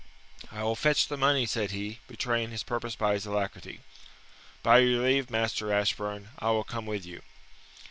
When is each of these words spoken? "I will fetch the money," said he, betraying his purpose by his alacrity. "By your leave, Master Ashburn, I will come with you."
"I 0.51 0.63
will 0.63 0.75
fetch 0.75 1.07
the 1.07 1.15
money," 1.15 1.45
said 1.45 1.69
he, 1.69 1.99
betraying 2.07 2.49
his 2.49 2.63
purpose 2.63 2.95
by 2.95 3.13
his 3.13 3.27
alacrity. 3.27 3.81
"By 4.63 4.79
your 4.79 5.03
leave, 5.03 5.29
Master 5.29 5.71
Ashburn, 5.71 6.29
I 6.39 6.49
will 6.49 6.63
come 6.63 6.87
with 6.87 7.05
you." 7.05 7.21